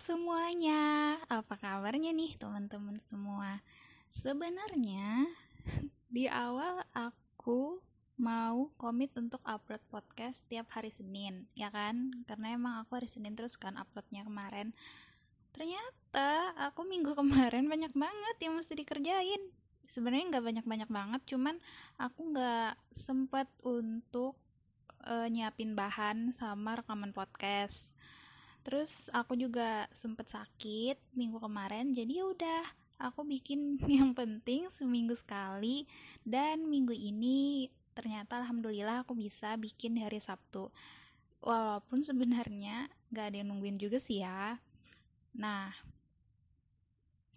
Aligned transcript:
semuanya, 0.00 0.80
apa 1.28 1.60
kabarnya 1.60 2.16
nih 2.16 2.32
teman-teman 2.40 2.96
semua? 3.04 3.60
Sebenarnya 4.08 5.28
di 6.14 6.24
awal 6.24 6.80
aku 6.96 7.84
mau 8.16 8.72
komit 8.80 9.12
untuk 9.20 9.44
upload 9.44 9.84
podcast 9.92 10.48
tiap 10.48 10.72
hari 10.72 10.88
Senin, 10.88 11.44
ya 11.52 11.68
kan? 11.68 12.16
Karena 12.24 12.56
emang 12.56 12.80
aku 12.80 12.96
hari 12.96 13.12
Senin 13.12 13.36
terus 13.36 13.60
kan 13.60 13.76
uploadnya 13.76 14.24
kemarin. 14.24 14.72
Ternyata 15.52 16.56
aku 16.56 16.80
minggu 16.88 17.12
kemarin 17.20 17.68
banyak 17.68 17.92
banget 17.92 18.36
yang 18.40 18.56
mesti 18.56 18.72
dikerjain. 18.80 19.52
Sebenarnya 19.84 20.32
nggak 20.32 20.46
banyak-banyak 20.48 20.88
banget, 20.88 21.20
cuman 21.28 21.60
aku 22.00 22.32
nggak 22.32 22.72
sempat 22.96 23.52
untuk 23.60 24.40
uh, 25.04 25.28
nyiapin 25.28 25.76
bahan 25.76 26.32
sama 26.32 26.80
rekaman 26.80 27.12
podcast 27.12 27.92
terus 28.60 29.08
aku 29.12 29.34
juga 29.36 29.88
sempet 29.94 30.28
sakit 30.28 30.96
minggu 31.16 31.40
kemarin 31.40 31.96
jadi 31.96 32.20
ya 32.20 32.24
udah 32.28 32.62
aku 33.00 33.24
bikin 33.24 33.80
yang 33.98 34.12
penting 34.12 34.68
seminggu 34.70 35.16
sekali. 35.16 35.88
Dan 36.22 36.68
minggu 36.68 36.92
ini 36.92 37.66
ternyata 37.96 38.38
alhamdulillah 38.44 39.02
aku 39.02 39.16
bisa 39.16 39.56
bikin 39.56 39.96
hari 39.98 40.20
Sabtu. 40.20 40.68
Walaupun 41.40 42.04
sebenarnya 42.04 42.92
gak 43.08 43.32
ada 43.32 43.36
yang 43.40 43.48
nungguin 43.56 43.80
juga 43.80 43.96
sih 43.96 44.20
ya. 44.20 44.60
Nah 45.32 45.72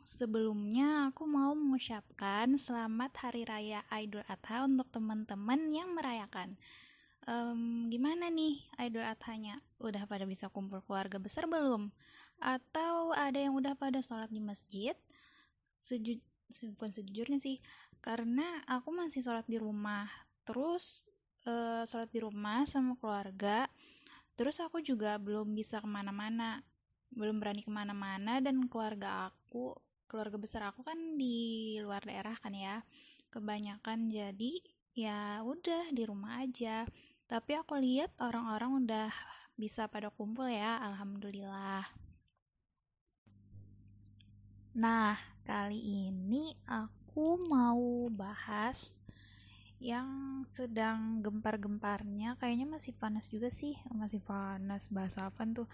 sebelumnya 0.04 1.08
aku 1.10 1.24
mau 1.24 1.55
mengucapkan 1.55 2.60
selamat 2.60 3.12
hari 3.24 3.48
raya 3.48 3.88
Idul 3.88 4.27
Adha 4.27 4.68
untuk 4.68 4.91
teman-teman 4.91 5.71
yang 5.71 5.96
merayakan 5.96 6.60
um, 7.27 7.88
gimana 7.88 8.27
nih 8.27 8.63
Idul 8.80 9.04
Adhanya? 9.05 9.60
Udah 9.79 10.07
pada 10.07 10.27
bisa 10.27 10.48
kumpul 10.52 10.84
keluarga 10.84 11.20
besar 11.20 11.48
belum? 11.48 11.91
Atau 12.40 13.16
ada 13.16 13.40
yang 13.40 13.55
udah 13.55 13.76
pada 13.76 14.04
sholat 14.04 14.32
di 14.32 14.43
masjid? 14.43 14.96
Seju 15.84 16.20
bukan 16.77 16.94
sejujurnya 16.94 17.41
sih, 17.41 17.57
karena 18.04 18.62
aku 18.70 18.94
masih 18.94 19.26
sholat 19.26 19.48
di 19.49 19.57
rumah. 19.57 20.05
Terus 20.46 21.07
uh, 21.48 21.88
sholat 21.88 22.12
di 22.12 22.20
rumah 22.21 22.68
sama 22.68 22.99
keluarga. 22.99 23.68
Terus 24.34 24.57
aku 24.60 24.82
juga 24.82 25.18
belum 25.21 25.54
bisa 25.54 25.77
ke 25.77 25.88
mana-mana, 25.90 26.66
belum 27.13 27.38
berani 27.38 27.62
ke 27.62 27.70
mana-mana 27.70 28.41
dan 28.41 28.66
keluarga 28.66 29.29
aku, 29.29 29.77
keluarga 30.10 30.38
besar 30.41 30.62
aku 30.74 30.82
kan 30.82 30.98
di 31.18 31.77
luar 31.82 32.01
daerah 32.01 32.34
kan 32.41 32.54
ya, 32.54 32.82
kebanyakan 33.29 34.10
jadi 34.10 34.54
ya 34.94 35.41
udah 35.41 35.90
di 35.90 36.05
rumah 36.05 36.46
aja 36.46 36.85
tapi 37.34 37.57
aku 37.57 37.81
lihat 37.81 38.13
orang-orang 38.21 38.85
udah 38.85 39.09
bisa 39.57 39.89
pada 39.89 40.13
kumpul 40.13 40.45
ya, 40.45 40.77
alhamdulillah. 40.85 41.81
Nah, 44.77 45.17
kali 45.41 45.81
ini 45.81 46.54
aku 46.70 47.41
mau 47.41 48.05
bahas 48.13 49.01
yang 49.81 50.45
sedang 50.54 51.26
gempar-gemparnya. 51.26 52.37
Kayaknya 52.37 52.70
masih 52.70 52.93
panas 53.01 53.26
juga 53.34 53.49
sih 53.49 53.73
masih 53.89 54.21
panas 54.21 54.85
bahasa 54.93 55.26
apa 55.34 55.41
tuh? 55.49 55.65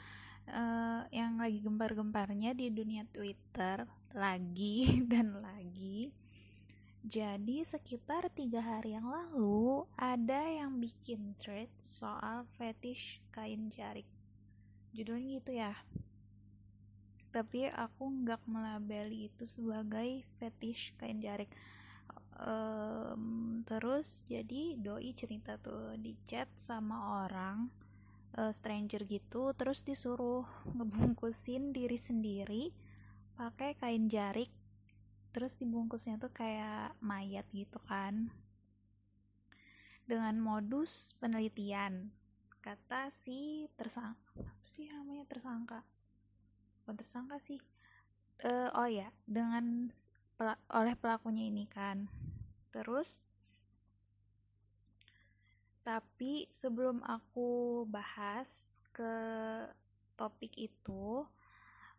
Uh, 0.47 1.03
yang 1.11 1.43
lagi 1.43 1.59
gempar-gemparnya 1.59 2.55
di 2.55 2.71
dunia 2.71 3.03
Twitter 3.11 3.83
lagi 4.15 4.95
dan 5.11 5.43
lagi 5.43 6.15
jadi 7.07 7.63
sekitar 7.63 8.27
tiga 8.35 8.59
hari 8.59 8.91
yang 8.91 9.07
lalu 9.07 9.87
ada 9.95 10.43
yang 10.43 10.83
bikin 10.83 11.31
thread 11.39 11.71
soal 11.95 12.43
fetish 12.59 13.23
kain 13.31 13.71
jarik. 13.71 14.03
Judulnya 14.91 15.39
gitu 15.39 15.51
ya. 15.55 15.73
Tapi 17.31 17.71
aku 17.71 18.03
nggak 18.03 18.43
melabeli 18.43 19.31
itu 19.31 19.47
sebagai 19.55 20.27
fetish 20.43 20.91
kain 20.99 21.23
jarik. 21.23 21.47
Um, 22.39 23.63
terus 23.63 24.07
jadi 24.27 24.75
doi 24.79 25.11
cerita 25.15 25.55
tuh 25.59 25.95
di 25.99 26.15
chat 26.27 26.47
sama 26.67 27.27
orang 27.27 27.67
uh, 28.39 28.51
stranger 28.55 29.03
gitu 29.07 29.51
terus 29.59 29.83
disuruh 29.83 30.47
ngebungkusin 30.71 31.75
diri 31.75 31.99
sendiri 31.99 32.71
pakai 33.35 33.75
kain 33.75 34.07
jarik 34.07 34.47
terus 35.29 35.53
dibungkusnya 35.61 36.17
tuh 36.17 36.33
kayak 36.33 36.97
mayat 37.01 37.45
gitu 37.53 37.77
kan. 37.85 38.33
Dengan 40.09 40.41
modus 40.41 41.13
penelitian 41.21 42.09
kata 42.59 43.13
si 43.23 43.69
tersangka 43.77 44.41
apa 44.41 44.65
sih 44.75 44.89
namanya 44.89 45.25
tersangka? 45.29 45.79
Bukan 46.81 46.95
tersangka 46.97 47.37
sih. 47.45 47.61
Uh, 48.39 48.71
oh 48.73 48.87
ya 48.87 49.11
dengan 49.27 49.91
pel 50.39 50.55
oleh 50.71 50.95
pelakunya 50.97 51.51
ini 51.51 51.69
kan. 51.69 52.09
Terus 52.73 53.07
tapi 55.85 56.45
sebelum 56.61 57.01
aku 57.01 57.83
bahas 57.89 58.49
ke 58.93 59.15
topik 60.19 60.51
itu 60.59 61.23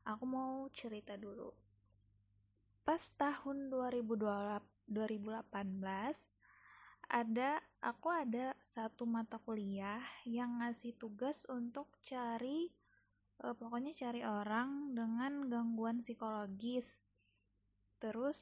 aku 0.05 0.25
mau 0.29 0.69
cerita 0.77 1.17
dulu 1.17 1.69
pas 2.85 3.03
tahun 3.21 3.71
2018 3.71 4.91
ada 7.11 7.51
aku 7.83 8.07
ada 8.07 8.55
satu 8.71 9.03
mata 9.03 9.43
kuliah 9.43 10.03
yang 10.23 10.63
ngasih 10.63 10.95
tugas 10.95 11.43
untuk 11.51 11.91
cari 12.07 12.71
uh, 13.43 13.55
pokoknya 13.57 13.97
cari 13.99 14.23
orang 14.23 14.95
dengan 14.95 15.51
gangguan 15.51 16.07
psikologis. 16.07 16.87
Terus 17.99 18.39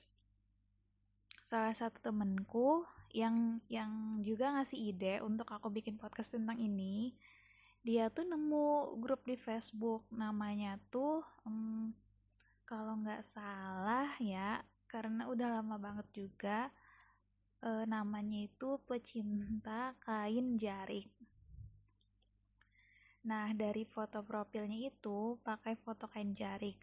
salah 1.49 1.73
satu 1.73 1.97
temenku 2.05 2.85
yang 3.17 3.65
yang 3.73 4.21
juga 4.21 4.53
ngasih 4.53 4.93
ide 4.93 5.25
untuk 5.25 5.49
aku 5.49 5.73
bikin 5.73 5.97
podcast 5.97 6.29
tentang 6.37 6.61
ini 6.61 7.17
dia 7.81 8.13
tuh 8.13 8.29
nemu 8.29 9.01
grup 9.01 9.25
di 9.25 9.33
Facebook 9.41 10.05
namanya 10.13 10.77
tuh 10.93 11.25
um, 11.49 11.89
kalau 12.69 13.01
nggak 13.01 13.25
salah 13.33 13.78
ya 14.21 14.65
karena 14.89 15.29
udah 15.29 15.61
lama 15.61 15.77
banget 15.77 16.09
juga 16.17 16.73
e, 17.61 17.85
namanya 17.85 18.49
itu 18.49 18.81
pecinta 18.89 19.93
kain 20.03 20.57
jarik 20.57 21.09
nah 23.29 23.53
dari 23.53 23.85
foto 23.85 24.25
profilnya 24.25 24.89
itu 24.89 25.37
pakai 25.45 25.77
foto 25.85 26.09
kain 26.09 26.33
jarik 26.33 26.81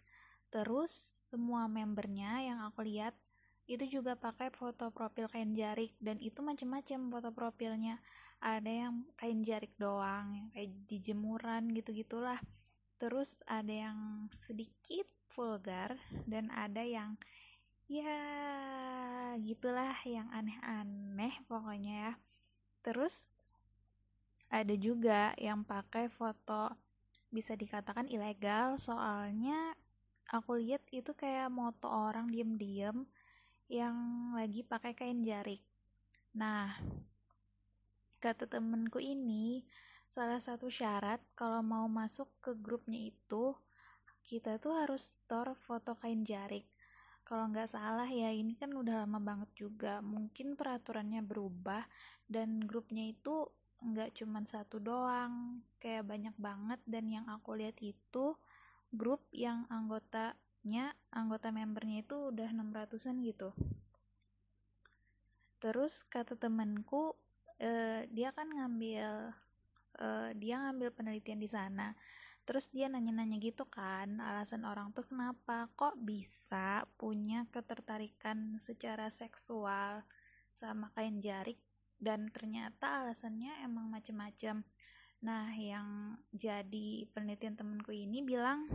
terus 0.54 0.92
semua 1.26 1.66
membernya 1.66 2.46
yang 2.46 2.62
aku 2.62 2.86
lihat 2.86 3.18
itu 3.66 3.98
juga 3.98 4.14
pakai 4.14 4.54
foto 4.54 4.94
profil 4.94 5.26
kain 5.26 5.50
jarik 5.58 5.90
dan 5.98 6.22
itu 6.22 6.38
macam-macam 6.38 7.10
foto 7.10 7.30
profilnya. 7.34 7.98
Ada 8.38 8.70
yang 8.86 9.02
kain 9.18 9.42
jarik 9.42 9.74
doang 9.74 10.54
kayak 10.54 10.70
di 10.86 11.02
jemuran 11.02 11.74
gitu 11.74 11.90
gitulah 11.90 12.38
terus 12.96 13.28
ada 13.44 13.72
yang 13.72 14.28
sedikit 14.48 15.04
vulgar 15.36 16.00
dan 16.24 16.48
ada 16.48 16.80
yang 16.80 17.20
ya 17.86 18.16
gitulah 19.44 19.94
yang 20.08 20.26
aneh-aneh 20.32 21.36
pokoknya 21.44 21.94
ya. 22.08 22.12
Terus 22.80 23.12
ada 24.48 24.72
juga 24.72 25.36
yang 25.36 25.62
pakai 25.62 26.08
foto 26.08 26.72
bisa 27.28 27.52
dikatakan 27.52 28.08
ilegal 28.08 28.80
soalnya 28.80 29.76
aku 30.32 30.56
lihat 30.58 30.80
itu 30.88 31.12
kayak 31.12 31.52
moto 31.52 31.86
orang 31.86 32.32
diem-diem 32.32 33.04
yang 33.68 33.96
lagi 34.32 34.64
pakai 34.64 34.96
kain 34.96 35.20
jarik. 35.26 35.60
Nah 36.32 36.72
kata 38.22 38.48
temenku 38.48 38.98
ini 38.98 39.62
salah 40.16 40.40
satu 40.40 40.72
syarat 40.72 41.20
kalau 41.36 41.60
mau 41.60 41.84
masuk 41.86 42.26
ke 42.40 42.56
grupnya 42.56 43.12
itu 43.12 43.52
kita 44.26 44.58
tuh 44.58 44.74
harus 44.74 45.06
store 45.22 45.54
foto 45.54 45.94
kain 46.02 46.26
jarik. 46.26 46.66
Kalau 47.22 47.46
nggak 47.50 47.70
salah 47.70 48.10
ya 48.10 48.34
ini 48.34 48.58
kan 48.58 48.74
udah 48.74 49.06
lama 49.06 49.22
banget 49.22 49.50
juga. 49.54 50.02
Mungkin 50.02 50.58
peraturannya 50.58 51.22
berubah 51.22 51.86
dan 52.26 52.58
grupnya 52.66 53.06
itu 53.10 53.46
nggak 53.82 54.18
cuma 54.18 54.42
satu 54.50 54.82
doang. 54.82 55.62
Kayak 55.78 56.10
banyak 56.10 56.36
banget 56.38 56.80
dan 56.86 57.06
yang 57.06 57.26
aku 57.30 57.54
lihat 57.54 57.78
itu 57.78 58.34
grup 58.90 59.22
yang 59.30 59.66
anggotanya 59.70 60.94
anggota 61.14 61.54
membernya 61.54 62.02
itu 62.02 62.34
udah 62.34 62.50
600an 62.50 63.22
gitu. 63.22 63.50
Terus 65.62 66.02
kata 66.10 66.34
temanku 66.34 67.14
eh, 67.62 68.06
dia 68.10 68.30
kan 68.34 68.50
ngambil 68.50 69.34
eh, 70.02 70.30
dia 70.34 70.62
ngambil 70.66 70.94
penelitian 70.94 71.42
di 71.42 71.50
sana 71.50 71.94
terus 72.46 72.70
dia 72.70 72.86
nanya-nanya 72.86 73.42
gitu 73.42 73.66
kan 73.66 74.22
alasan 74.22 74.62
orang 74.62 74.94
tuh 74.94 75.02
kenapa 75.02 75.66
kok 75.74 75.98
bisa 75.98 76.86
punya 76.94 77.42
ketertarikan 77.50 78.62
secara 78.62 79.10
seksual 79.10 80.06
sama 80.56 80.88
kain 80.94 81.18
jarik 81.18 81.58
dan 81.98 82.28
ternyata 82.30 83.02
alasannya 83.02 83.64
emang 83.64 83.88
macem-macem. 83.88 84.62
Nah 85.24 85.48
yang 85.56 86.20
jadi 86.30 87.08
penelitian 87.10 87.56
temenku 87.56 87.90
ini 87.90 88.22
bilang 88.22 88.68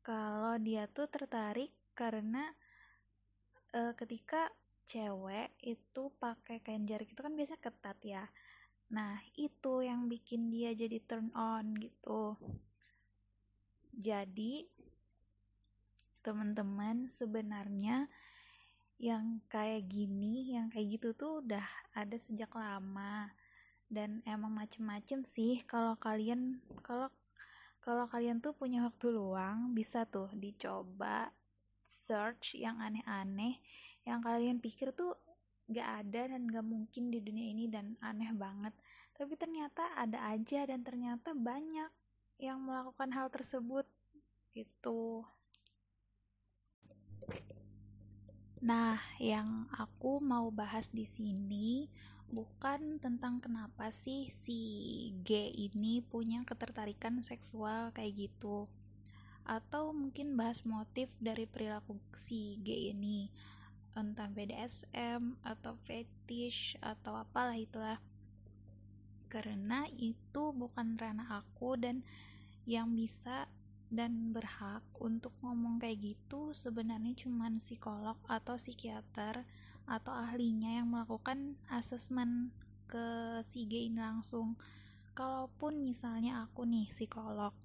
kalau 0.00 0.56
dia 0.56 0.88
tuh 0.88 1.04
tertarik 1.10 1.74
karena 1.92 2.48
uh, 3.76 3.92
ketika 3.98 4.48
cewek 4.88 5.52
itu 5.60 6.08
pakai 6.16 6.64
kain 6.64 6.88
jarik 6.88 7.12
itu 7.12 7.20
kan 7.20 7.36
biasanya 7.36 7.60
ketat 7.60 7.98
ya 8.00 8.24
nah 8.88 9.20
itu 9.36 9.84
yang 9.84 10.08
bikin 10.08 10.48
dia 10.48 10.72
jadi 10.72 10.98
turn 11.04 11.28
on 11.36 11.76
gitu. 11.76 12.36
Jadi 13.98 14.64
teman-teman 16.24 17.08
sebenarnya 17.16 18.08
yang 18.98 19.38
kayak 19.46 19.86
gini 19.86 20.52
yang 20.58 20.66
kayak 20.68 20.98
gitu 20.98 21.14
tuh 21.14 21.32
udah 21.44 21.64
ada 21.94 22.16
sejak 22.26 22.50
lama. 22.54 23.30
Dan 23.88 24.20
emang 24.28 24.52
macem-macem 24.52 25.24
sih 25.32 25.64
kalau 25.64 25.96
kalian 25.96 26.60
kalau 26.84 27.08
kalau 27.80 28.04
kalian 28.04 28.44
tuh 28.44 28.52
punya 28.52 28.84
waktu 28.84 29.08
luang 29.08 29.72
bisa 29.72 30.04
tuh 30.04 30.28
dicoba 30.36 31.32
search 32.04 32.56
yang 32.56 32.76
aneh-aneh. 32.80 33.56
Yang 34.04 34.20
kalian 34.24 34.58
pikir 34.60 34.92
tuh 34.92 35.16
gak 35.68 35.88
ada 36.04 36.32
dan 36.32 36.48
gak 36.48 36.64
mungkin 36.64 37.12
di 37.12 37.20
dunia 37.20 37.52
ini 37.52 37.68
dan 37.68 37.96
aneh 38.00 38.32
banget. 38.32 38.72
Tapi 39.12 39.34
ternyata 39.36 39.84
ada 39.94 40.32
aja 40.32 40.64
dan 40.64 40.80
ternyata 40.80 41.36
banyak 41.36 41.90
yang 42.38 42.62
melakukan 42.64 43.10
hal 43.12 43.28
tersebut 43.28 43.84
gitu. 44.54 45.26
Nah, 48.58 48.98
yang 49.22 49.70
aku 49.70 50.18
mau 50.18 50.50
bahas 50.50 50.90
di 50.90 51.06
sini 51.06 51.86
bukan 52.28 53.00
tentang 53.00 53.40
kenapa 53.40 53.88
sih 53.88 54.28
si 54.44 54.60
G 55.24 55.48
ini 55.48 56.04
punya 56.04 56.44
ketertarikan 56.44 57.24
seksual 57.24 57.88
kayak 57.96 58.28
gitu 58.28 58.68
atau 59.48 59.96
mungkin 59.96 60.36
bahas 60.36 60.60
motif 60.68 61.08
dari 61.16 61.48
perilaku 61.48 61.96
si 62.28 62.60
G 62.60 62.92
ini 62.92 63.32
entah 63.96 64.28
BDSM 64.32 65.38
atau 65.44 65.76
fetish 65.88 66.76
atau 66.82 67.16
apalah 67.20 67.56
itulah. 67.56 68.00
Karena 69.28 69.84
itu 69.96 70.52
bukan 70.56 70.96
ranah 70.96 71.44
aku 71.44 71.76
dan 71.76 72.04
yang 72.68 72.92
bisa 72.92 73.48
dan 73.88 74.36
berhak 74.36 74.84
untuk 75.00 75.32
ngomong 75.40 75.80
kayak 75.80 76.12
gitu 76.12 76.52
sebenarnya 76.52 77.16
cuma 77.24 77.48
psikolog 77.56 78.20
atau 78.28 78.60
psikiater 78.60 79.48
atau 79.88 80.12
ahlinya 80.12 80.84
yang 80.84 80.92
melakukan 80.92 81.56
asesmen 81.72 82.52
ke 82.84 83.40
si 83.48 83.64
G 83.64 83.88
ini 83.88 84.00
langsung. 84.00 84.60
Kalaupun 85.16 85.80
misalnya 85.82 86.44
aku 86.44 86.68
nih 86.68 86.92
psikolog 86.92 87.56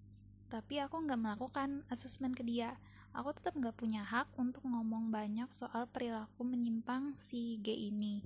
tapi 0.53 0.77
aku 0.77 1.01
nggak 1.01 1.17
melakukan 1.17 1.81
asesmen 1.89 2.37
ke 2.37 2.45
dia 2.45 2.77
aku 3.13 3.30
tetap 3.38 3.54
nggak 3.54 3.77
punya 3.77 4.01
hak 4.01 4.33
untuk 4.36 4.65
ngomong 4.65 5.13
banyak 5.13 5.48
soal 5.54 5.86
perilaku 5.86 6.42
menyimpang 6.42 7.13
si 7.30 7.62
G 7.62 7.69
ini. 7.69 8.25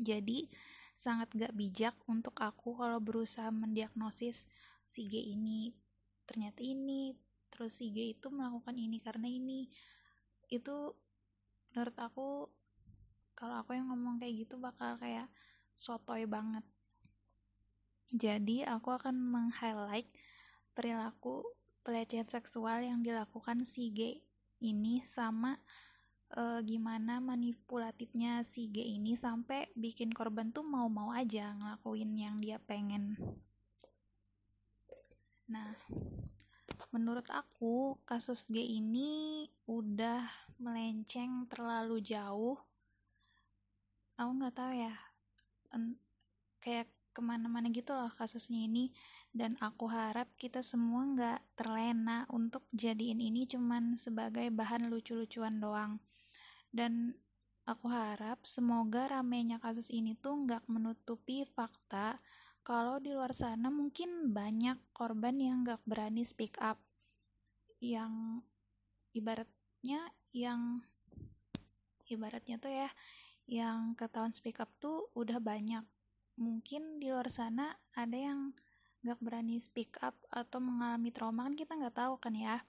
Jadi 0.00 0.48
sangat 0.96 1.32
gak 1.32 1.56
bijak 1.56 1.96
untuk 2.08 2.36
aku 2.40 2.76
kalau 2.76 3.00
berusaha 3.00 3.48
mendiagnosis 3.52 4.48
si 4.88 5.08
G 5.08 5.20
ini. 5.36 5.76
Ternyata 6.24 6.64
ini 6.64 7.12
terus 7.52 7.76
si 7.76 7.92
G 7.92 8.16
itu 8.16 8.32
melakukan 8.32 8.76
ini 8.80 8.96
karena 9.04 9.28
ini. 9.28 9.68
Itu 10.48 10.96
menurut 11.72 11.96
aku 12.00 12.48
kalau 13.36 13.60
aku 13.60 13.76
yang 13.76 13.92
ngomong 13.92 14.20
kayak 14.20 14.48
gitu 14.48 14.56
bakal 14.56 14.96
kayak 14.96 15.28
sotoy 15.76 16.24
banget. 16.24 16.64
Jadi 18.10 18.64
aku 18.64 18.90
akan 18.90 19.16
meng-highlight 19.16 20.08
perilaku 20.74 21.44
pelecehan 21.90 22.30
seksual 22.30 22.86
yang 22.86 23.02
dilakukan 23.02 23.66
si 23.66 23.90
G 23.90 24.22
ini 24.62 25.02
sama 25.10 25.58
e, 26.30 26.62
gimana 26.62 27.18
manipulatifnya 27.18 28.46
si 28.46 28.70
G 28.70 28.78
ini 28.78 29.18
sampai 29.18 29.66
bikin 29.74 30.14
korban 30.14 30.54
tuh 30.54 30.62
mau-mau 30.62 31.10
aja 31.10 31.50
ngelakuin 31.58 32.14
yang 32.14 32.38
dia 32.38 32.62
pengen. 32.62 33.18
Nah, 35.50 35.74
menurut 36.94 37.26
aku 37.26 37.98
kasus 38.06 38.46
G 38.46 38.62
ini 38.62 39.50
udah 39.66 40.30
melenceng 40.62 41.50
terlalu 41.50 41.98
jauh 42.06 42.54
aku 44.14 44.30
nggak 44.36 44.54
tahu 44.54 44.72
ya 44.76 44.94
kayak 46.60 46.86
ke 47.10 47.20
mana-mana 47.24 47.72
gitu 47.72 47.96
loh 47.96 48.12
kasusnya 48.20 48.68
ini 48.68 48.92
dan 49.30 49.54
aku 49.62 49.86
harap 49.86 50.26
kita 50.34 50.58
semua 50.66 51.06
nggak 51.06 51.40
terlena 51.54 52.26
untuk 52.34 52.66
jadiin 52.74 53.22
ini 53.22 53.46
cuman 53.46 53.94
sebagai 53.94 54.50
bahan 54.50 54.90
lucu-lucuan 54.90 55.62
doang. 55.62 56.02
Dan 56.70 57.14
aku 57.66 57.86
harap 57.90 58.42
semoga 58.42 59.06
ramenya 59.06 59.62
kasus 59.62 59.86
ini 59.94 60.18
tuh 60.18 60.34
nggak 60.34 60.66
menutupi 60.66 61.46
fakta 61.46 62.18
kalau 62.66 62.98
di 62.98 63.14
luar 63.14 63.30
sana 63.32 63.70
mungkin 63.70 64.34
banyak 64.34 64.78
korban 64.90 65.38
yang 65.38 65.62
nggak 65.62 65.82
berani 65.86 66.26
speak 66.26 66.58
up. 66.58 66.82
Yang 67.78 68.42
ibaratnya 69.14 70.10
yang 70.34 70.82
ibaratnya 72.10 72.58
tuh 72.58 72.70
ya 72.74 72.90
yang 73.50 73.94
ketahuan 73.94 74.34
speak 74.34 74.58
up 74.58 74.70
tuh 74.82 75.06
udah 75.14 75.38
banyak. 75.38 75.86
Mungkin 76.34 76.98
di 76.98 77.14
luar 77.14 77.30
sana 77.30 77.78
ada 77.94 78.18
yang 78.18 78.54
gak 79.00 79.20
berani 79.24 79.56
speak 79.60 79.96
up 80.04 80.16
atau 80.28 80.60
mengalami 80.60 81.08
trauma 81.08 81.48
kan 81.48 81.56
kita 81.56 81.72
nggak 81.76 81.96
tahu 81.96 82.14
kan 82.20 82.34
ya. 82.36 82.60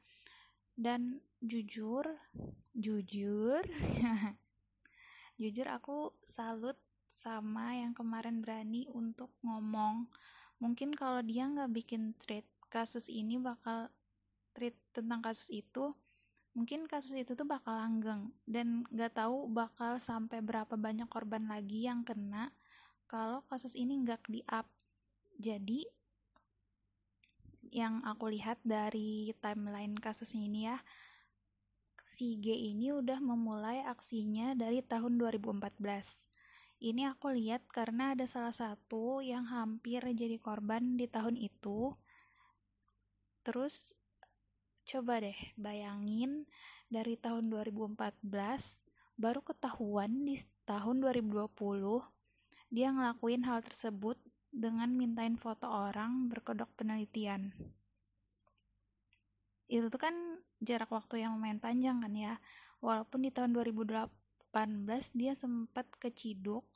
Dan 0.76 1.20
jujur 1.44 2.08
jujur 2.72 3.64
jujur 5.42 5.68
aku 5.68 6.16
salut 6.24 6.80
sama 7.22 7.76
yang 7.76 7.92
kemarin 7.92 8.40
berani 8.40 8.88
untuk 8.96 9.30
ngomong. 9.44 10.08
Mungkin 10.64 10.96
kalau 10.96 11.20
dia 11.22 11.50
nggak 11.50 11.72
bikin 11.74 12.16
treat 12.24 12.48
kasus 12.72 13.12
ini 13.12 13.36
bakal 13.36 13.92
treat 14.56 14.78
tentang 14.96 15.20
kasus 15.20 15.50
itu 15.52 15.92
mungkin 16.52 16.88
kasus 16.88 17.16
itu 17.16 17.36
tuh 17.36 17.48
bakal 17.48 17.76
langgeng. 17.76 18.32
Dan 18.48 18.88
gak 18.92 19.20
tahu 19.20 19.52
bakal 19.52 20.00
sampai 20.00 20.40
berapa 20.40 20.80
banyak 20.80 21.12
korban 21.12 21.52
lagi 21.52 21.86
yang 21.88 22.08
kena 22.08 22.52
kalau 23.12 23.44
kasus 23.52 23.76
ini 23.76 24.00
nggak 24.08 24.24
di 24.32 24.40
up 24.48 24.72
jadi 25.36 25.84
yang 27.72 28.04
aku 28.04 28.30
lihat 28.30 28.60
dari 28.62 29.32
timeline 29.40 29.98
kasusnya 29.98 30.44
ini 30.44 30.62
ya. 30.70 30.78
Si 32.04 32.38
G 32.38 32.54
ini 32.54 32.94
udah 32.94 33.18
memulai 33.18 33.82
aksinya 33.88 34.54
dari 34.54 34.84
tahun 34.86 35.18
2014 35.18 35.80
ini 36.82 37.06
aku 37.06 37.34
lihat 37.34 37.70
karena 37.70 38.18
ada 38.18 38.26
salah 38.26 38.54
satu 38.54 39.22
yang 39.22 39.46
hampir 39.48 40.02
jadi 40.02 40.38
korban 40.42 40.98
di 40.98 41.06
tahun 41.06 41.38
itu. 41.38 41.94
Terus 43.46 43.94
Coba 44.92 45.22
deh 45.22 45.38
bayangin 45.56 46.50
dari 46.90 47.16
tahun 47.16 47.48
2014 47.48 48.28
baru 49.16 49.40
ketahuan 49.46 50.26
di 50.26 50.42
tahun 50.66 51.06
2020 51.06 51.48
dia 52.74 52.90
ngelakuin 52.92 53.46
hal 53.46 53.62
tersebut 53.62 54.18
dengan 54.52 54.92
mintain 54.92 55.40
foto 55.40 55.66
orang 55.66 56.28
berkedok 56.28 56.68
penelitian. 56.76 57.56
Itu 59.72 59.88
tuh 59.88 60.02
kan 60.04 60.16
jarak 60.60 60.92
waktu 60.92 61.24
yang 61.24 61.40
lumayan 61.40 61.64
panjang 61.64 62.04
kan 62.04 62.12
ya. 62.12 62.36
Walaupun 62.84 63.24
di 63.24 63.32
tahun 63.32 63.56
2018 63.56 64.12
dia 65.16 65.34
sempat 65.40 65.88
keciduk 65.96 66.68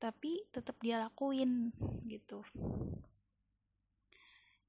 tapi 0.00 0.42
tetap 0.50 0.80
dia 0.82 0.98
lakuin 0.98 1.70
gitu. 2.08 2.42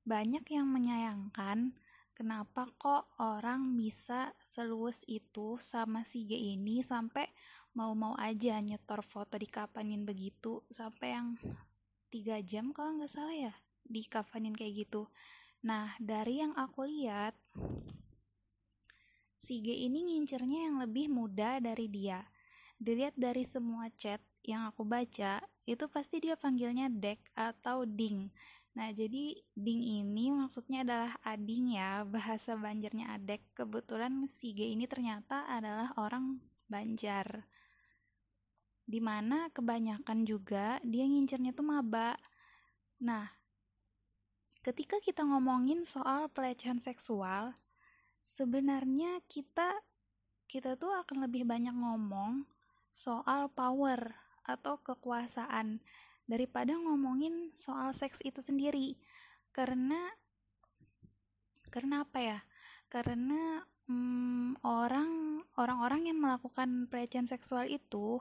Banyak 0.03 0.45
yang 0.51 0.67
menyayangkan 0.69 1.71
kenapa 2.13 2.67
kok 2.77 3.09
orang 3.17 3.79
bisa 3.79 4.35
seluas 4.43 4.99
itu 5.07 5.57
sama 5.63 6.03
si 6.03 6.27
G 6.27 6.35
ini 6.35 6.83
sampai 6.83 7.31
mau-mau 7.71 8.13
aja 8.19 8.59
nyetor 8.59 8.99
foto 9.01 9.39
di 9.39 9.47
kapanin 9.47 10.03
begitu 10.03 10.67
sampai 10.67 11.15
yang 11.15 11.39
tiga 12.11 12.37
jam 12.43 12.75
kalau 12.75 12.99
nggak 12.99 13.09
salah 13.09 13.33
ya 13.33 13.53
di 13.87 14.03
kapanin 14.05 14.53
kayak 14.53 14.85
gitu 14.85 15.07
nah 15.63 15.95
dari 15.97 16.43
yang 16.43 16.53
aku 16.59 16.85
lihat 16.85 17.33
si 19.39 19.63
G 19.63 19.87
ini 19.87 20.11
ngincernya 20.11 20.69
yang 20.69 20.77
lebih 20.83 21.07
muda 21.07 21.63
dari 21.63 21.87
dia 21.87 22.27
dilihat 22.77 23.15
dari 23.15 23.47
semua 23.47 23.87
chat 23.95 24.19
yang 24.43 24.67
aku 24.67 24.83
baca 24.83 25.39
itu 25.69 25.85
pasti 25.87 26.19
dia 26.19 26.35
panggilnya 26.35 26.89
Dek 26.91 27.21
atau 27.37 27.85
Ding 27.85 28.33
Nah, 28.71 28.87
jadi 28.95 29.35
ding 29.51 29.83
ini 29.83 30.31
maksudnya 30.31 30.87
adalah 30.87 31.19
ading 31.27 31.75
ya, 31.75 32.07
bahasa 32.07 32.55
Banjarnya 32.55 33.19
adek. 33.19 33.43
Kebetulan 33.51 34.31
si 34.39 34.55
G 34.55 34.71
ini 34.71 34.87
ternyata 34.87 35.43
adalah 35.51 35.91
orang 35.99 36.39
Banjar. 36.71 37.43
Di 38.91 38.99
mana 38.99 39.47
kebanyakan 39.55 40.27
juga 40.27 40.83
dia 40.83 41.07
ngincernya 41.07 41.55
tuh 41.55 41.63
maba. 41.63 42.19
Nah, 42.99 43.31
ketika 44.67 44.99
kita 44.99 45.23
ngomongin 45.23 45.87
soal 45.87 46.27
pelecehan 46.27 46.83
seksual, 46.83 47.55
sebenarnya 48.27 49.23
kita 49.31 49.79
kita 50.51 50.75
tuh 50.75 50.91
akan 50.91 51.23
lebih 51.23 51.47
banyak 51.47 51.71
ngomong 51.71 52.43
soal 52.91 53.47
power 53.47 54.11
atau 54.43 54.75
kekuasaan 54.83 55.79
daripada 56.27 56.75
ngomongin 56.75 57.55
soal 57.63 57.95
seks 57.95 58.19
itu 58.27 58.43
sendiri 58.43 58.99
karena 59.55 60.11
karena 61.71 62.03
apa 62.03 62.19
ya 62.19 62.39
karena 62.91 63.63
hmm, 63.87 64.59
orang 64.67 65.43
orang-orang 65.55 66.11
yang 66.11 66.19
melakukan 66.19 66.91
pelecehan 66.91 67.31
seksual 67.31 67.67
itu 67.67 68.19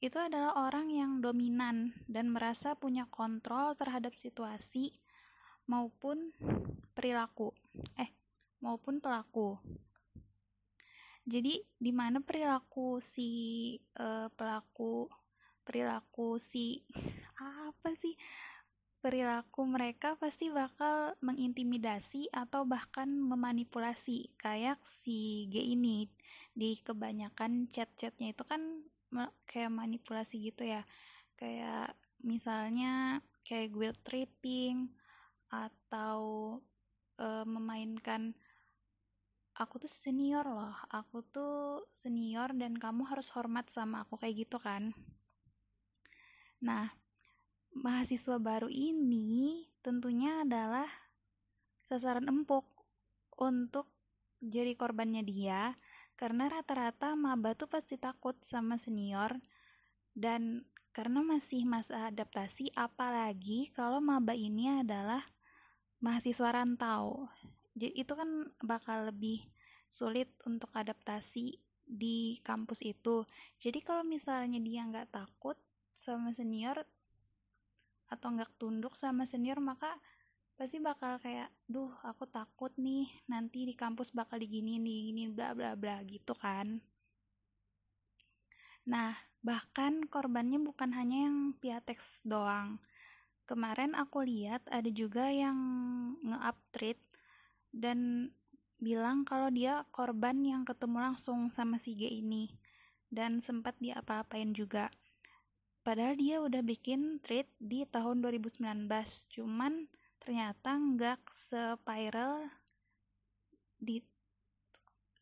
itu 0.00 0.16
adalah 0.16 0.56
orang 0.56 0.88
yang 0.88 1.20
dominan 1.20 1.92
dan 2.08 2.32
merasa 2.32 2.72
punya 2.72 3.04
kontrol 3.12 3.76
terhadap 3.76 4.16
situasi 4.16 4.96
maupun 5.68 6.32
perilaku. 6.96 7.52
Eh 8.00 8.08
maupun 8.64 9.00
pelaku. 9.04 9.60
Jadi 11.28 11.60
di 11.76 11.92
mana 11.92 12.24
perilaku 12.24 13.04
si 13.12 13.76
uh, 14.00 14.32
pelaku 14.32 15.04
perilaku 15.68 16.40
si 16.48 16.80
apa 17.36 17.92
sih? 18.00 18.16
Perilaku 19.00 19.64
mereka 19.64 20.16
pasti 20.16 20.52
bakal 20.52 21.16
mengintimidasi 21.24 22.28
atau 22.32 22.68
bahkan 22.68 23.08
memanipulasi 23.08 24.32
kayak 24.36 24.76
si 25.04 25.48
G 25.48 25.72
ini 25.72 26.04
di 26.52 26.76
kebanyakan 26.84 27.72
chat-chatnya. 27.72 28.36
Itu 28.36 28.44
kan 28.44 28.60
kayak 29.46 29.72
manipulasi 29.74 30.50
gitu 30.50 30.66
ya. 30.66 30.82
Kayak 31.36 31.94
misalnya 32.20 33.20
kayak 33.46 33.72
guilt 33.74 34.00
tripping 34.06 34.92
atau 35.50 36.20
e, 37.18 37.26
memainkan 37.48 38.36
aku 39.58 39.82
tuh 39.82 39.92
senior 39.92 40.46
loh 40.46 40.72
aku 40.88 41.20
tuh 41.28 41.84
senior 42.00 42.54
dan 42.56 42.78
kamu 42.78 43.04
harus 43.04 43.28
hormat 43.34 43.66
sama 43.74 44.06
aku 44.06 44.16
kayak 44.20 44.46
gitu 44.46 44.56
kan. 44.62 44.94
Nah 46.62 46.94
mahasiswa 47.74 48.38
baru 48.38 48.70
ini 48.70 49.66
tentunya 49.82 50.46
adalah 50.46 50.86
sasaran 51.90 52.30
empuk 52.30 52.66
untuk 53.40 53.90
jadi 54.40 54.72
korbannya 54.78 55.26
dia 55.26 55.74
karena 56.20 56.52
rata-rata 56.52 57.16
maba 57.16 57.56
tuh 57.56 57.64
pasti 57.64 57.96
takut 57.96 58.36
sama 58.52 58.76
senior 58.76 59.40
dan 60.12 60.68
karena 60.92 61.24
masih 61.24 61.64
masa 61.64 62.12
adaptasi 62.12 62.76
apalagi 62.76 63.72
kalau 63.72 64.04
maba 64.04 64.36
ini 64.36 64.84
adalah 64.84 65.24
mahasiswa 66.04 66.52
rantau. 66.52 67.24
Jadi 67.72 68.04
itu 68.04 68.12
kan 68.12 68.52
bakal 68.60 69.08
lebih 69.08 69.48
sulit 69.88 70.28
untuk 70.44 70.68
adaptasi 70.76 71.56
di 71.88 72.36
kampus 72.44 72.84
itu. 72.84 73.24
Jadi 73.56 73.80
kalau 73.80 74.04
misalnya 74.04 74.60
dia 74.60 74.84
nggak 74.84 75.16
takut 75.16 75.56
sama 76.04 76.36
senior 76.36 76.84
atau 78.12 78.28
nggak 78.28 78.60
tunduk 78.60 78.92
sama 79.00 79.24
senior 79.24 79.56
maka 79.56 79.96
pasti 80.60 80.76
bakal 80.76 81.16
kayak 81.24 81.48
duh 81.64 81.88
aku 82.04 82.28
takut 82.28 82.68
nih 82.76 83.08
nanti 83.32 83.64
di 83.64 83.72
kampus 83.72 84.12
bakal 84.12 84.36
digini 84.36 84.76
digini 84.76 85.32
bla 85.32 85.56
bla 85.56 85.72
bla 85.72 86.04
gitu 86.04 86.36
kan. 86.36 86.76
Nah 88.84 89.16
bahkan 89.40 90.04
korbannya 90.04 90.60
bukan 90.60 90.92
hanya 90.92 91.32
yang 91.32 91.56
piatex 91.56 92.04
doang. 92.28 92.76
Kemarin 93.48 93.96
aku 93.96 94.20
lihat 94.20 94.60
ada 94.68 94.92
juga 94.92 95.32
yang 95.32 95.56
nge-up 96.28 96.60
tweet 96.76 97.00
dan 97.72 98.28
bilang 98.76 99.24
kalau 99.24 99.48
dia 99.48 99.88
korban 99.96 100.44
yang 100.44 100.68
ketemu 100.68 101.08
langsung 101.08 101.48
sama 101.56 101.80
si 101.80 101.96
G 101.96 102.20
ini 102.20 102.52
dan 103.08 103.40
sempat 103.40 103.80
dia 103.80 103.96
apa-apain 103.96 104.52
juga. 104.52 104.92
Padahal 105.80 106.20
dia 106.20 106.36
udah 106.44 106.60
bikin 106.60 107.24
treat 107.24 107.48
di 107.56 107.88
tahun 107.88 108.20
2019, 108.20 108.84
cuman 109.32 109.88
ternyata 110.20 110.76
nggak 110.76 111.20
spiral 111.32 112.46
di 113.80 114.04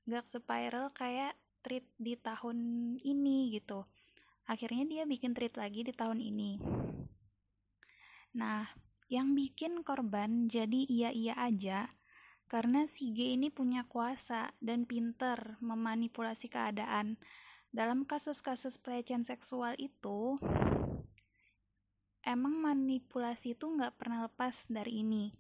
nggak 0.09 0.27
spiral 0.27 0.91
kayak 0.93 1.39
treat 1.63 1.87
di 1.99 2.19
tahun 2.19 2.59
ini 3.01 3.55
gitu. 3.55 3.87
Akhirnya 4.49 4.85
dia 4.89 5.03
bikin 5.05 5.37
treat 5.37 5.55
lagi 5.55 5.85
di 5.85 5.93
tahun 5.93 6.19
ini. 6.19 6.59
Nah, 8.37 8.65
yang 9.09 9.33
bikin 9.33 9.85
korban 9.85 10.49
jadi 10.53 10.85
iya-iya 10.89 11.37
aja 11.37 11.89
karena 12.49 12.89
si 12.89 13.13
G 13.13 13.37
ini 13.37 13.53
punya 13.53 13.85
kuasa 13.85 14.57
dan 14.61 14.89
pinter 14.89 15.61
memanipulasi 15.61 16.49
keadaan 16.49 17.21
dalam 17.69 18.09
kasus-kasus 18.09 18.81
pelecehan 18.81 19.29
seksual 19.29 19.77
itu 19.77 20.41
emang 22.29 22.61
manipulasi 22.61 23.57
itu 23.57 23.65
nggak 23.65 23.97
pernah 23.97 24.29
lepas 24.29 24.53
dari 24.69 25.01
ini. 25.01 25.33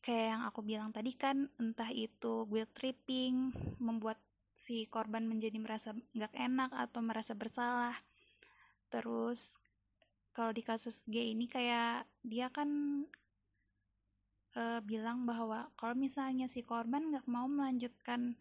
Kayak 0.00 0.26
yang 0.32 0.42
aku 0.48 0.60
bilang 0.64 0.90
tadi 0.94 1.12
kan 1.12 1.50
entah 1.60 1.92
itu 1.92 2.48
guilt 2.48 2.72
tripping 2.72 3.52
membuat 3.76 4.16
si 4.64 4.88
korban 4.88 5.28
menjadi 5.28 5.60
merasa 5.60 5.92
nggak 6.16 6.32
enak 6.32 6.70
atau 6.72 7.00
merasa 7.04 7.36
bersalah. 7.36 7.96
Terus 8.88 9.52
kalau 10.32 10.56
di 10.56 10.64
kasus 10.64 10.96
G 11.04 11.36
ini 11.36 11.44
kayak 11.50 12.08
dia 12.24 12.48
kan 12.48 12.68
e, 14.56 14.62
bilang 14.86 15.28
bahwa 15.28 15.68
kalau 15.76 15.94
misalnya 15.98 16.48
si 16.48 16.64
korban 16.64 17.12
nggak 17.12 17.26
mau 17.28 17.46
melanjutkan 17.50 18.38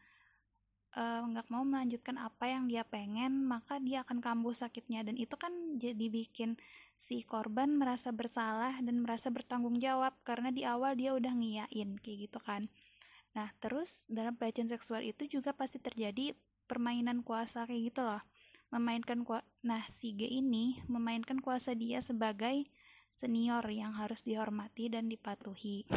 Eh, 0.96 1.22
nggak 1.28 1.48
uh, 1.48 1.52
mau 1.52 1.68
melanjutkan 1.68 2.16
apa 2.16 2.48
yang 2.48 2.72
dia 2.72 2.88
pengen 2.88 3.44
maka 3.44 3.84
dia 3.84 4.08
akan 4.08 4.24
kambuh 4.24 4.56
sakitnya. 4.56 5.04
Dan 5.04 5.20
itu 5.20 5.36
kan 5.36 5.52
jadi 5.76 6.08
bikin 6.08 6.56
si 7.02 7.22
korban 7.22 7.76
merasa 7.78 8.10
bersalah 8.10 8.80
dan 8.82 9.04
merasa 9.04 9.30
bertanggung 9.30 9.78
jawab 9.78 10.16
karena 10.26 10.50
di 10.50 10.66
awal 10.66 10.98
dia 10.98 11.14
udah 11.14 11.34
ngiyain 11.36 12.00
kayak 12.02 12.18
gitu 12.30 12.40
kan. 12.42 12.72
Nah 13.36 13.52
terus 13.60 14.08
dalam 14.08 14.34
pelecehan 14.40 14.72
seksual 14.72 15.04
itu 15.04 15.28
juga 15.28 15.52
pasti 15.52 15.78
terjadi 15.78 16.34
permainan 16.66 17.22
kuasa 17.22 17.68
kayak 17.68 17.94
gitu 17.94 18.02
loh. 18.02 18.24
Memainkan 18.74 19.22
kuasa 19.28 19.46
nah 19.62 19.86
si 20.02 20.18
G 20.18 20.26
ini 20.26 20.82
memainkan 20.90 21.44
kuasa 21.44 21.78
dia 21.78 22.02
sebagai 22.02 22.66
senior 23.16 23.64
yang 23.72 23.96
harus 23.96 24.20
dihormati 24.26 24.92
dan 24.92 25.08
dipatuhi. 25.08 25.88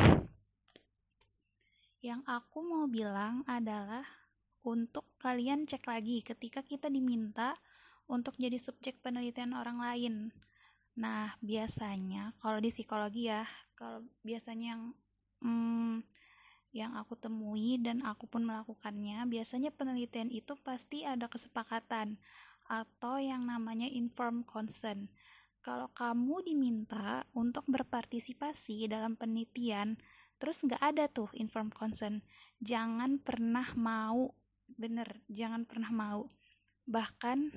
Yang 1.99 2.23
aku 2.31 2.63
mau 2.63 2.87
bilang 2.87 3.43
adalah 3.51 4.07
untuk 4.63 5.07
kalian 5.19 5.67
cek 5.67 5.83
lagi 5.89 6.23
ketika 6.23 6.63
kita 6.63 6.87
diminta 6.87 7.59
untuk 8.07 8.39
jadi 8.39 8.57
subjek 8.57 9.03
penelitian 9.03 9.55
orang 9.55 9.83
lain. 9.83 10.15
Nah, 10.99 11.39
biasanya 11.39 12.35
kalau 12.43 12.59
di 12.59 12.75
psikologi 12.75 13.31
ya, 13.31 13.47
kalau 13.79 14.03
biasanya 14.27 14.75
yang 14.75 14.83
hmm, 15.47 16.03
yang 16.75 16.99
aku 16.99 17.15
temui 17.15 17.79
dan 17.79 18.03
aku 18.03 18.27
pun 18.27 18.43
melakukannya, 18.43 19.23
biasanya 19.31 19.71
penelitian 19.71 20.29
itu 20.35 20.59
pasti 20.67 21.07
ada 21.07 21.31
kesepakatan 21.31 22.19
atau 22.67 23.17
yang 23.23 23.47
namanya 23.47 23.87
informed 23.87 24.45
consent. 24.51 25.07
Kalau 25.63 25.87
kamu 25.95 26.43
diminta 26.43 27.23
untuk 27.31 27.63
berpartisipasi 27.71 28.91
dalam 28.91 29.15
penelitian, 29.15 30.03
terus 30.43 30.59
nggak 30.67 30.83
ada 30.83 31.07
tuh 31.07 31.31
informed 31.39 31.79
consent, 31.79 32.27
jangan 32.59 33.23
pernah 33.23 33.71
mau 33.79 34.35
bener 34.69 35.25
jangan 35.33 35.65
pernah 35.65 35.89
mau 35.89 36.29
bahkan 36.85 37.49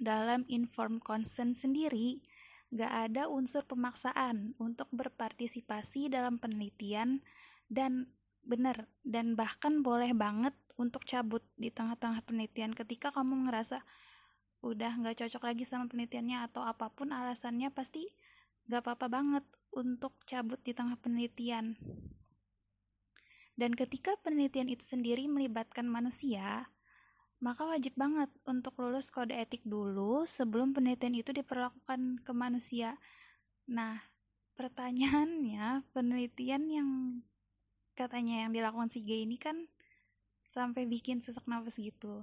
dalam 0.00 0.48
inform 0.48 0.98
consent 0.98 1.54
sendiri 1.60 2.24
gak 2.72 3.12
ada 3.12 3.28
unsur 3.28 3.62
pemaksaan 3.68 4.56
untuk 4.56 4.88
berpartisipasi 4.90 6.08
dalam 6.08 6.40
penelitian 6.40 7.20
dan 7.68 8.08
bener 8.40 8.88
dan 9.04 9.36
bahkan 9.36 9.84
boleh 9.84 10.16
banget 10.16 10.56
untuk 10.80 11.04
cabut 11.04 11.44
di 11.60 11.68
tengah-tengah 11.68 12.24
penelitian 12.24 12.72
ketika 12.72 13.12
kamu 13.12 13.46
ngerasa 13.46 13.84
udah 14.64 14.92
nggak 14.96 15.20
cocok 15.20 15.42
lagi 15.44 15.64
sama 15.68 15.88
penelitiannya 15.92 16.48
atau 16.48 16.64
apa 16.64 16.88
pun 16.92 17.12
alasannya 17.12 17.68
pasti 17.72 18.08
gak 18.68 18.86
apa-apa 18.86 19.06
banget 19.10 19.44
untuk 19.74 20.14
cabut 20.30 20.60
di 20.62 20.70
tengah 20.70 20.94
penelitian. 21.00 21.74
Dan 23.58 23.76
ketika 23.76 24.16
penelitian 24.24 24.72
itu 24.72 24.86
sendiri 24.88 25.28
melibatkan 25.28 25.84
manusia, 25.84 26.70
maka 27.40 27.64
wajib 27.64 27.96
banget 27.96 28.28
untuk 28.44 28.76
lulus 28.76 29.08
kode 29.08 29.32
etik 29.32 29.64
dulu 29.64 30.28
sebelum 30.28 30.76
penelitian 30.76 31.16
itu 31.16 31.32
diperlakukan 31.32 32.20
ke 32.20 32.32
manusia. 32.36 33.00
Nah, 33.64 34.04
pertanyaannya, 34.60 35.88
penelitian 35.96 36.68
yang 36.68 36.90
katanya 37.96 38.44
yang 38.44 38.52
dilakukan 38.52 38.92
si 38.92 39.00
G 39.00 39.24
ini 39.24 39.40
kan 39.40 39.68
sampai 40.52 40.84
bikin 40.84 41.24
sesak 41.24 41.48
nafas 41.48 41.80
gitu. 41.80 42.20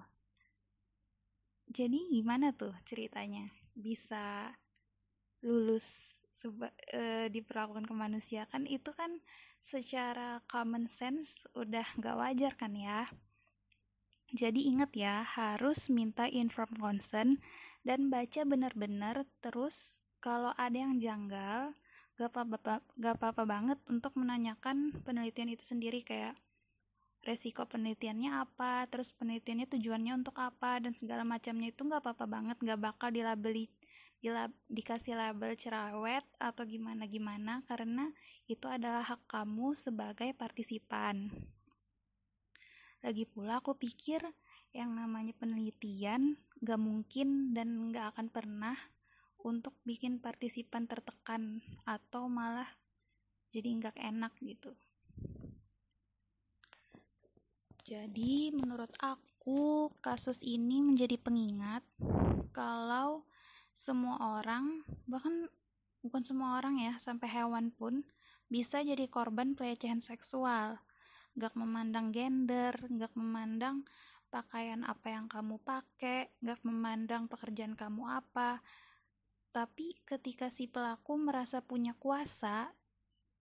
Jadi 1.74 2.14
gimana 2.14 2.54
tuh 2.54 2.78
ceritanya? 2.86 3.50
Bisa 3.74 4.54
lulus 5.42 5.86
seba, 6.38 6.70
e, 6.94 7.30
diperlakukan 7.34 7.90
ke 7.90 7.94
manusia 7.98 8.46
kan 8.54 8.70
itu 8.70 8.94
kan 8.94 9.18
secara 9.66 10.42
common 10.48 10.88
sense 10.96 11.34
udah 11.58 11.86
nggak 11.98 12.18
wajar 12.18 12.54
kan 12.56 12.74
ya 12.78 13.10
jadi 14.36 14.60
ingat 14.60 14.92
ya 14.92 15.24
harus 15.24 15.88
minta 15.88 16.28
informed 16.28 16.76
consent 16.84 17.40
dan 17.88 18.12
baca 18.12 18.44
benar-benar 18.44 19.24
terus. 19.40 19.76
Kalau 20.20 20.52
ada 20.60 20.76
yang 20.76 21.00
janggal 21.00 21.72
gak 22.18 22.34
apa-apa 22.34 22.82
gak 22.98 23.16
apa-apa 23.22 23.44
banget 23.46 23.80
untuk 23.88 24.18
menanyakan 24.18 24.92
penelitian 25.06 25.54
itu 25.54 25.62
sendiri 25.64 26.02
kayak 26.02 26.34
resiko 27.22 27.70
penelitiannya 27.70 28.34
apa 28.42 28.90
terus 28.90 29.14
penelitiannya 29.14 29.70
tujuannya 29.70 30.26
untuk 30.26 30.34
apa 30.42 30.82
dan 30.82 30.98
segala 30.98 31.22
macamnya 31.22 31.70
itu 31.70 31.86
gak 31.86 32.02
apa-apa 32.02 32.26
banget 32.26 32.58
gak 32.66 32.82
bakal 32.82 33.14
dilabeli 33.14 33.70
dilab, 34.18 34.50
dikasih 34.66 35.14
label 35.14 35.54
cerewet 35.62 36.26
atau 36.42 36.66
gimana 36.66 37.06
gimana 37.06 37.62
karena 37.70 38.10
itu 38.50 38.66
adalah 38.66 39.06
hak 39.06 39.30
kamu 39.30 39.78
sebagai 39.78 40.34
partisipan 40.34 41.30
lagi 43.06 43.30
pula 43.30 43.62
aku 43.62 43.78
pikir 43.78 44.22
yang 44.74 44.94
namanya 44.98 45.34
penelitian 45.38 46.36
gak 46.62 46.82
mungkin 46.82 47.54
dan 47.54 47.94
gak 47.94 48.18
akan 48.18 48.28
pernah 48.34 48.78
untuk 49.46 49.78
bikin 49.86 50.18
partisipan 50.18 50.90
tertekan 50.90 51.62
atau 51.86 52.26
malah 52.28 52.68
jadi 53.54 53.70
nggak 53.80 53.98
enak 53.98 54.34
gitu. 54.44 54.76
Jadi 57.88 58.52
menurut 58.52 58.92
aku 59.00 59.88
kasus 60.04 60.44
ini 60.44 60.84
menjadi 60.84 61.16
pengingat 61.16 61.88
kalau 62.52 63.24
semua 63.72 64.20
orang 64.20 64.84
bahkan 65.08 65.48
bukan 66.04 66.24
semua 66.28 66.60
orang 66.60 66.84
ya 66.84 67.00
sampai 67.00 67.32
hewan 67.32 67.72
pun 67.72 68.04
bisa 68.52 68.84
jadi 68.84 69.08
korban 69.08 69.56
pelecehan 69.56 70.04
seksual. 70.04 70.84
Gak 71.38 71.54
memandang 71.54 72.10
gender, 72.10 72.74
gak 72.74 73.14
memandang 73.14 73.86
pakaian 74.28 74.84
apa 74.84 75.14
yang 75.14 75.30
kamu 75.30 75.62
pakai, 75.62 76.34
gak 76.42 76.60
memandang 76.66 77.30
pekerjaan 77.30 77.78
kamu 77.78 78.10
apa, 78.10 78.60
tapi 79.58 79.98
ketika 80.06 80.54
si 80.54 80.70
pelaku 80.70 81.18
merasa 81.18 81.66
punya 81.66 81.98
kuasa, 81.98 82.70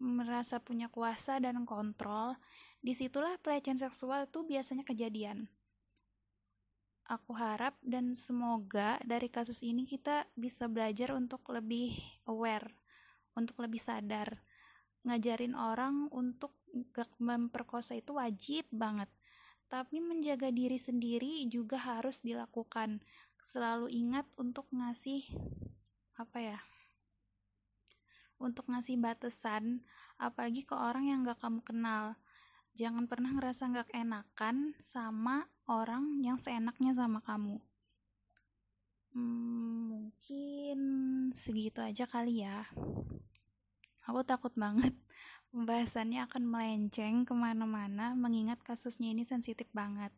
merasa 0.00 0.56
punya 0.64 0.88
kuasa 0.88 1.36
dan 1.44 1.68
kontrol, 1.68 2.36
di 2.80 2.96
situlah 2.96 3.36
pelecehan 3.44 3.76
seksual 3.76 4.24
itu 4.24 4.40
biasanya 4.40 4.80
kejadian. 4.88 5.44
Aku 7.06 7.36
harap 7.38 7.76
dan 7.84 8.18
semoga 8.18 8.98
dari 9.04 9.28
kasus 9.28 9.60
ini 9.60 9.84
kita 9.84 10.24
bisa 10.34 10.66
belajar 10.72 11.12
untuk 11.12 11.44
lebih 11.52 11.94
aware, 12.26 12.72
untuk 13.36 13.60
lebih 13.60 13.84
sadar. 13.84 14.42
Ngajarin 15.04 15.54
orang 15.54 16.10
untuk 16.16 16.56
gak 16.92 17.08
memperkosa 17.22 17.96
itu 17.96 18.16
wajib 18.16 18.66
banget. 18.74 19.08
Tapi 19.70 19.98
menjaga 19.98 20.50
diri 20.50 20.76
sendiri 20.76 21.46
juga 21.48 21.78
harus 21.78 22.20
dilakukan. 22.20 23.00
Selalu 23.50 23.88
ingat 23.94 24.26
untuk 24.36 24.68
ngasih 24.74 25.26
apa 26.16 26.40
ya 26.40 26.58
untuk 28.40 28.68
ngasih 28.68 28.96
batasan 29.00 29.84
apalagi 30.16 30.64
ke 30.64 30.72
orang 30.72 31.08
yang 31.08 31.20
gak 31.24 31.40
kamu 31.40 31.60
kenal 31.64 32.16
jangan 32.76 33.08
pernah 33.08 33.32
ngerasa 33.36 33.68
gak 33.72 33.92
enakan 33.92 34.76
sama 34.92 35.48
orang 35.68 36.20
yang 36.24 36.40
seenaknya 36.40 36.96
sama 36.96 37.20
kamu 37.24 37.60
hmm, 39.12 39.80
mungkin 39.92 40.80
segitu 41.36 41.80
aja 41.84 42.08
kali 42.08 42.44
ya 42.44 42.64
aku 44.08 44.20
takut 44.24 44.52
banget 44.56 44.96
pembahasannya 45.56 46.20
akan 46.28 46.44
melenceng 46.44 47.24
ke 47.24 47.32
mana-mana 47.32 48.12
mengingat 48.12 48.60
kasusnya 48.60 49.16
ini 49.16 49.24
sensitif 49.24 49.64
banget. 49.72 50.12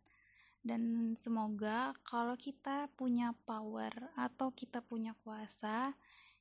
Dan 0.67 1.15
semoga 1.23 1.95
kalau 2.03 2.35
kita 2.35 2.91
punya 2.99 3.31
power 3.47 3.95
atau 4.19 4.51
kita 4.51 4.83
punya 4.83 5.15
kuasa 5.23 5.95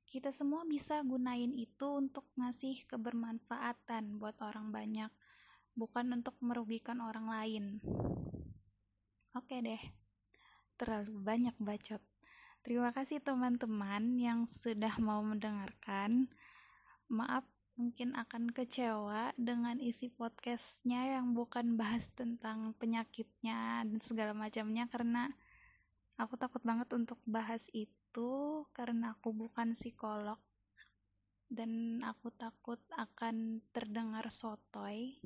kita 0.08 0.32
semua 0.32 0.64
bisa 0.64 1.04
gunain 1.04 1.52
itu 1.52 1.84
untuk 2.00 2.24
ngasih 2.40 2.88
kebermanfaatan 2.88 4.16
buat 4.16 4.40
orang 4.40 4.72
banyak 4.72 5.12
bukan 5.76 6.16
untuk 6.16 6.34
merugikan 6.40 7.04
orang 7.04 7.28
lain. 7.28 7.66
Oke 9.36 9.60
deh 9.60 9.84
terlalu 10.80 11.12
banyak 11.20 11.56
bacot. 11.60 12.00
Terima 12.64 12.96
kasih 12.96 13.20
teman-teman 13.20 14.16
yang 14.16 14.48
sudah 14.64 14.96
mau 15.04 15.20
mendengarkan. 15.20 16.32
Maaf 17.12 17.44
mungkin 17.78 18.18
akan 18.18 18.50
kecewa 18.50 19.38
dengan 19.38 19.78
isi 19.78 20.10
podcastnya 20.10 21.22
yang 21.22 21.38
bukan 21.38 21.78
bahas 21.78 22.10
tentang 22.18 22.74
penyakitnya 22.82 23.86
dan 23.86 24.02
segala 24.02 24.34
macamnya 24.34 24.90
karena 24.90 25.30
aku 26.18 26.42
takut 26.42 26.66
banget 26.66 26.90
untuk 26.98 27.22
bahas 27.30 27.62
itu 27.78 28.66
karena 28.74 29.14
aku 29.14 29.30
bukan 29.30 29.78
psikolog. 29.78 30.42
Dan 31.48 32.04
aku 32.04 32.34
takut 32.36 32.82
akan 32.92 33.64
terdengar 33.72 34.28
sotoy. 34.34 35.22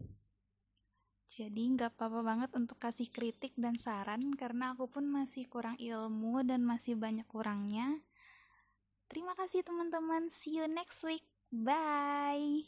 Jadi 1.32 1.64
nggak 1.74 1.98
apa-apa 1.98 2.22
banget 2.22 2.52
untuk 2.60 2.78
kasih 2.78 3.08
kritik 3.10 3.56
dan 3.58 3.80
saran 3.80 4.36
karena 4.36 4.76
aku 4.76 4.92
pun 4.92 5.08
masih 5.08 5.48
kurang 5.48 5.80
ilmu 5.80 6.44
dan 6.44 6.62
masih 6.62 7.00
banyak 7.00 7.26
kurangnya. 7.32 8.04
Terima 9.08 9.34
kasih 9.40 9.64
teman-teman. 9.64 10.28
See 10.30 10.60
you 10.60 10.68
next 10.68 11.02
week 11.08 11.31
Bye. 11.54 12.64